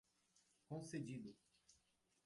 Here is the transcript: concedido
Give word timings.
concedido 0.71 1.31